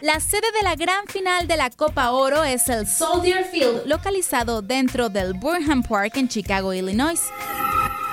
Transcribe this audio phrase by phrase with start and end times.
[0.00, 4.62] La sede de la gran final de la Copa Oro es el Soldier Field, localizado
[4.62, 7.20] dentro del Burnham Park en Chicago, Illinois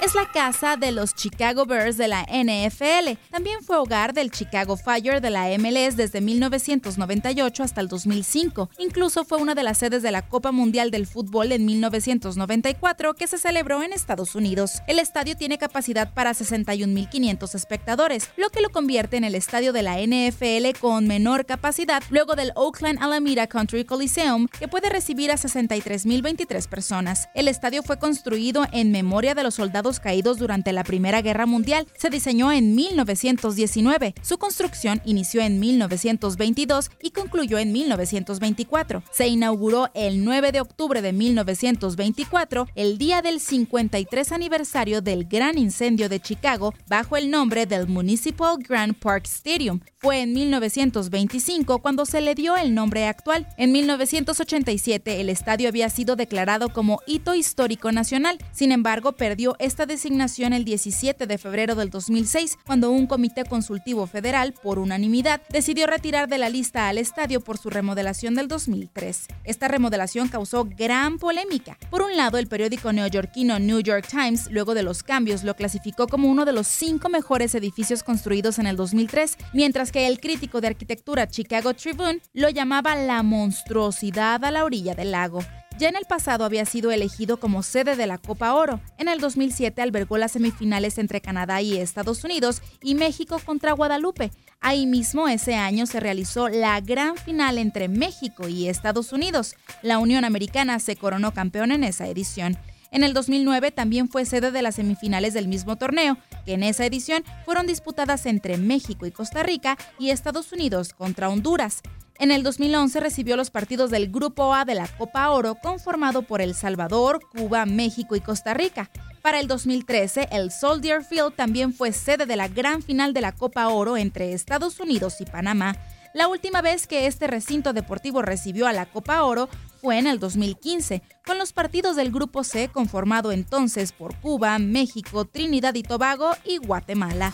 [0.02, 3.18] es la casa de los Chicago Bears de la NFL.
[3.32, 8.70] También fue hogar del Chicago Fire de la MLS desde 1998 hasta el 2005.
[8.78, 13.28] Incluso fue una de las sedes de la Copa Mundial del Fútbol en 1994 que
[13.28, 14.82] se celebró en Estados Unidos.
[14.88, 19.84] El estadio tiene capacidad para 61.500 espectadores, lo que lo convierte en el estadio de
[19.84, 25.36] la NFL con menor capacidad luego del Oakland Alameda Country Coliseum, que puede recibir a
[25.36, 27.30] 63.023 personas.
[27.34, 31.88] El estadio fue construido en memoria de los soldados caídos durante la Primera Guerra Mundial.
[31.98, 34.16] Se diseñó en 1919.
[34.22, 39.04] Su construcción inició en 1922 y concluyó en 1924.
[39.12, 45.58] Se inauguró el 9 de octubre de 1924, el día del 53 aniversario del gran
[45.58, 49.80] incendio de Chicago, bajo el nombre del Municipal Grand Park Stadium.
[49.98, 53.48] Fue en 1925 cuando se le dio el nombre actual.
[53.58, 58.38] En 1987 el estadio había sido declarado como hito histórico nacional.
[58.52, 64.08] Sin embargo, perdió esta designación el 17 de febrero del 2006 cuando un comité consultivo
[64.08, 69.28] federal, por unanimidad, decidió retirar de la lista al estadio por su remodelación del 2003.
[69.44, 71.78] Esta remodelación causó gran polémica.
[71.90, 76.08] Por un lado, el periódico neoyorquino New York Times, luego de los cambios, lo clasificó
[76.08, 80.62] como uno de los cinco mejores edificios construidos en el 2003, mientras que el crítico
[80.62, 85.42] de arquitectura Chicago Tribune lo llamaba la monstruosidad a la orilla del lago.
[85.78, 88.80] Ya en el pasado había sido elegido como sede de la Copa Oro.
[88.98, 94.32] En el 2007 albergó las semifinales entre Canadá y Estados Unidos y México contra Guadalupe.
[94.62, 99.56] Ahí mismo ese año se realizó la gran final entre México y Estados Unidos.
[99.82, 102.58] La Unión Americana se coronó campeón en esa edición.
[102.92, 106.86] En el 2009 también fue sede de las semifinales del mismo torneo, que en esa
[106.86, 111.82] edición fueron disputadas entre México y Costa Rica y Estados Unidos contra Honduras.
[112.18, 116.42] En el 2011 recibió los partidos del Grupo A de la Copa Oro, conformado por
[116.42, 118.90] El Salvador, Cuba, México y Costa Rica.
[119.22, 123.34] Para el 2013, el Soldier Field también fue sede de la gran final de la
[123.34, 125.76] Copa Oro entre Estados Unidos y Panamá.
[126.14, 129.50] La última vez que este recinto deportivo recibió a la Copa Oro
[129.82, 135.26] fue en el 2015, con los partidos del Grupo C conformado entonces por Cuba, México,
[135.26, 137.34] Trinidad y Tobago y Guatemala.